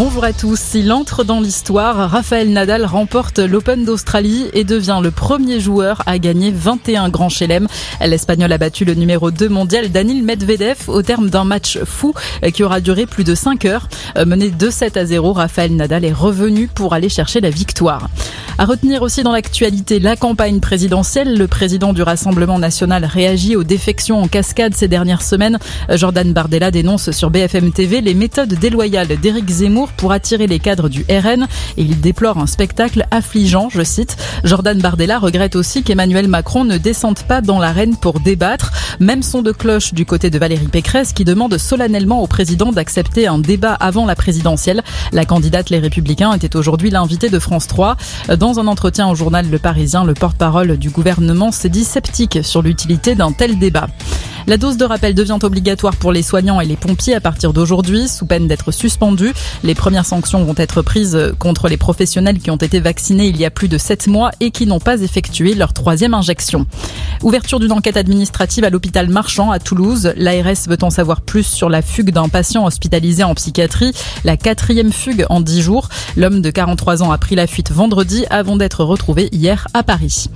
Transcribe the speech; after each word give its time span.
Bonjour 0.00 0.22
à 0.22 0.32
tous. 0.32 0.74
Il 0.74 0.92
entre 0.92 1.24
dans 1.24 1.40
l'histoire. 1.40 2.08
Raphaël 2.08 2.52
Nadal 2.52 2.84
remporte 2.84 3.40
l'Open 3.40 3.84
d'Australie 3.84 4.46
et 4.52 4.62
devient 4.62 5.00
le 5.02 5.10
premier 5.10 5.58
joueur 5.58 6.04
à 6.06 6.20
gagner 6.20 6.52
21 6.52 7.08
grands 7.08 7.28
chelem. 7.28 7.66
L'Espagnol 8.00 8.52
a 8.52 8.58
battu 8.58 8.84
le 8.84 8.94
numéro 8.94 9.32
2 9.32 9.48
mondial 9.48 9.90
Danil 9.90 10.22
Medvedev 10.22 10.84
au 10.86 11.02
terme 11.02 11.30
d'un 11.30 11.42
match 11.42 11.80
fou 11.84 12.14
qui 12.54 12.62
aura 12.62 12.80
duré 12.80 13.06
plus 13.06 13.24
de 13.24 13.34
5 13.34 13.64
heures. 13.64 13.88
Mené 14.24 14.50
2-7 14.50 14.96
à 14.96 15.04
0, 15.04 15.32
Raphaël 15.32 15.74
Nadal 15.74 16.04
est 16.04 16.12
revenu 16.12 16.68
pour 16.68 16.94
aller 16.94 17.08
chercher 17.08 17.40
la 17.40 17.50
victoire. 17.50 18.08
À 18.60 18.64
retenir 18.64 19.02
aussi 19.02 19.22
dans 19.22 19.30
l'actualité 19.30 20.00
la 20.00 20.16
campagne 20.16 20.58
présidentielle. 20.58 21.38
Le 21.38 21.46
président 21.46 21.92
du 21.92 22.02
Rassemblement 22.02 22.58
national 22.58 23.04
réagit 23.04 23.54
aux 23.54 23.62
défections 23.62 24.20
en 24.20 24.26
cascade 24.26 24.74
ces 24.74 24.88
dernières 24.88 25.22
semaines. 25.22 25.58
Jordan 25.90 26.32
Bardella 26.32 26.72
dénonce 26.72 27.12
sur 27.12 27.30
BFM 27.30 27.70
TV 27.72 28.00
les 28.00 28.14
méthodes 28.14 28.54
déloyales 28.54 29.16
d'Éric 29.20 29.48
Zemmour 29.48 29.87
pour 29.96 30.12
attirer 30.12 30.46
les 30.46 30.58
cadres 30.58 30.88
du 30.88 31.04
RN 31.08 31.46
et 31.76 31.82
il 31.82 32.00
déplore 32.00 32.38
un 32.38 32.48
spectacle 32.48 33.06
affligeant, 33.12 33.68
je 33.70 33.82
cite. 33.82 34.16
Jordan 34.42 34.78
Bardella 34.80 35.18
regrette 35.18 35.54
aussi 35.54 35.84
qu'Emmanuel 35.84 36.26
Macron 36.26 36.64
ne 36.64 36.78
descende 36.78 37.20
pas 37.20 37.40
dans 37.40 37.60
l'arène 37.60 37.96
pour 37.96 38.18
débattre. 38.18 38.72
Même 38.98 39.22
son 39.22 39.42
de 39.42 39.52
cloche 39.52 39.94
du 39.94 40.04
côté 40.04 40.30
de 40.30 40.38
Valérie 40.38 40.66
Pécresse 40.66 41.12
qui 41.12 41.24
demande 41.24 41.56
solennellement 41.58 42.22
au 42.22 42.26
président 42.26 42.72
d'accepter 42.72 43.28
un 43.28 43.38
débat 43.38 43.74
avant 43.74 44.04
la 44.04 44.16
présidentielle. 44.16 44.82
La 45.12 45.24
candidate 45.24 45.70
Les 45.70 45.78
Républicains 45.78 46.32
était 46.32 46.56
aujourd'hui 46.56 46.90
l'invité 46.90 47.30
de 47.30 47.38
France 47.38 47.68
3. 47.68 47.96
Dans 48.36 48.48
dans 48.48 48.60
un 48.60 48.66
entretien 48.66 49.10
au 49.10 49.14
journal 49.14 49.50
Le 49.50 49.58
Parisien, 49.58 50.04
le 50.04 50.14
porte-parole 50.14 50.78
du 50.78 50.88
gouvernement 50.88 51.52
s'est 51.52 51.68
dit 51.68 51.84
sceptique 51.84 52.38
sur 52.42 52.62
l'utilité 52.62 53.14
d'un 53.14 53.30
tel 53.30 53.58
débat. 53.58 53.88
La 54.48 54.56
dose 54.56 54.78
de 54.78 54.86
rappel 54.86 55.14
devient 55.14 55.36
obligatoire 55.42 55.94
pour 55.94 56.10
les 56.10 56.22
soignants 56.22 56.58
et 56.58 56.64
les 56.64 56.78
pompiers 56.78 57.14
à 57.14 57.20
partir 57.20 57.52
d'aujourd'hui, 57.52 58.08
sous 58.08 58.24
peine 58.24 58.48
d'être 58.48 58.72
suspendus. 58.72 59.34
Les 59.62 59.74
premières 59.74 60.06
sanctions 60.06 60.42
vont 60.42 60.54
être 60.56 60.80
prises 60.80 61.34
contre 61.38 61.68
les 61.68 61.76
professionnels 61.76 62.38
qui 62.38 62.50
ont 62.50 62.56
été 62.56 62.80
vaccinés 62.80 63.26
il 63.26 63.36
y 63.36 63.44
a 63.44 63.50
plus 63.50 63.68
de 63.68 63.76
7 63.76 64.06
mois 64.06 64.30
et 64.40 64.50
qui 64.50 64.66
n'ont 64.66 64.80
pas 64.80 65.02
effectué 65.02 65.52
leur 65.52 65.74
troisième 65.74 66.14
injection. 66.14 66.64
Ouverture 67.22 67.60
d'une 67.60 67.72
enquête 67.72 67.98
administrative 67.98 68.64
à 68.64 68.70
l'hôpital 68.70 69.10
Marchand 69.10 69.50
à 69.50 69.58
Toulouse. 69.58 70.14
L'ARS 70.16 70.66
veut 70.66 70.78
en 70.80 70.88
savoir 70.88 71.20
plus 71.20 71.46
sur 71.46 71.68
la 71.68 71.82
fugue 71.82 72.10
d'un 72.10 72.30
patient 72.30 72.64
hospitalisé 72.64 73.24
en 73.24 73.34
psychiatrie. 73.34 73.92
La 74.24 74.38
quatrième 74.38 74.92
fugue 74.92 75.26
en 75.28 75.42
10 75.42 75.60
jours. 75.60 75.90
L'homme 76.16 76.40
de 76.40 76.50
43 76.50 77.02
ans 77.02 77.12
a 77.12 77.18
pris 77.18 77.34
la 77.34 77.46
fuite 77.46 77.70
vendredi 77.70 78.24
avant 78.30 78.56
d'être 78.56 78.82
retrouvé 78.82 79.28
hier 79.30 79.68
à 79.74 79.82
Paris. 79.82 80.30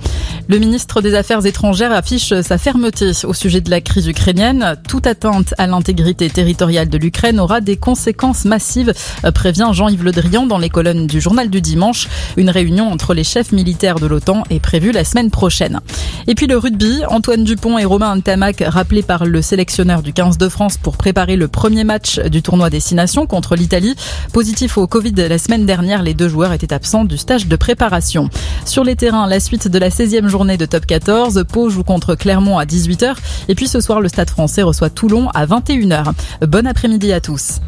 Le 0.49 0.59
ministre 0.59 0.99
des 0.99 1.15
Affaires 1.15 1.45
étrangères 1.45 1.93
affiche 1.93 2.33
sa 2.41 2.57
fermeté 2.57 3.11
au 3.23 3.33
sujet 3.33 3.61
de 3.61 3.69
la 3.69 3.79
crise 3.79 4.07
ukrainienne. 4.07 4.75
Toute 4.89 5.07
atteinte 5.07 5.53
à 5.57 5.67
l'intégrité 5.67 6.29
territoriale 6.29 6.89
de 6.89 6.97
l'Ukraine 6.97 7.39
aura 7.39 7.61
des 7.61 7.77
conséquences 7.77 8.43
massives, 8.43 8.93
prévient 9.33 9.69
Jean-Yves 9.71 10.03
Le 10.03 10.11
Drian 10.11 10.45
dans 10.45 10.57
les 10.57 10.69
colonnes 10.69 11.07
du 11.07 11.21
journal 11.21 11.49
du 11.49 11.61
dimanche. 11.61 12.09
Une 12.35 12.49
réunion 12.49 12.91
entre 12.91 13.13
les 13.13 13.23
chefs 13.23 13.53
militaires 13.53 13.99
de 13.99 14.05
l'OTAN 14.05 14.43
est 14.49 14.59
prévue 14.59 14.91
la 14.91 15.05
semaine 15.05 15.31
prochaine. 15.31 15.79
Et 16.27 16.35
puis 16.35 16.47
le 16.47 16.57
rugby, 16.57 17.03
Antoine 17.07 17.45
Dupont 17.45 17.77
et 17.77 17.85
Romain 17.85 18.11
Antamac 18.11 18.63
rappelés 18.67 19.01
par 19.01 19.25
le 19.25 19.41
sélectionneur 19.41 20.03
du 20.03 20.11
15 20.11 20.37
de 20.37 20.49
France 20.49 20.75
pour 20.75 20.97
préparer 20.97 21.37
le 21.37 21.47
premier 21.47 21.85
match 21.85 22.19
du 22.19 22.41
tournoi 22.41 22.69
Destination 22.69 23.27
contre 23.27 23.55
l'Italie. 23.55 23.95
Positif 24.33 24.77
au 24.77 24.87
Covid 24.87 25.13
la 25.15 25.37
semaine 25.37 25.65
dernière, 25.65 26.03
les 26.03 26.13
deux 26.13 26.27
joueurs 26.27 26.51
étaient 26.51 26.73
absents 26.73 27.05
du 27.05 27.17
stage 27.17 27.47
de 27.47 27.55
préparation. 27.55 28.29
Sur 28.65 28.83
les 28.83 28.97
terrains, 28.97 29.27
la 29.27 29.39
suite 29.39 29.69
de 29.69 29.79
la 29.79 29.87
16e 29.87 30.27
journée 30.33 30.57
de 30.57 30.65
top 30.65 30.87
14. 30.87 31.43
Pau 31.47 31.69
joue 31.69 31.83
contre 31.83 32.15
Clermont 32.15 32.57
à 32.57 32.65
18h. 32.65 33.15
Et 33.49 33.53
puis 33.53 33.67
ce 33.67 33.79
soir, 33.81 34.01
le 34.01 34.09
Stade 34.09 34.31
français 34.31 34.63
reçoit 34.63 34.89
Toulon 34.89 35.29
à 35.35 35.45
21h. 35.45 36.11
Bon 36.47 36.65
après-midi 36.65 37.13
à 37.13 37.21
tous. 37.21 37.59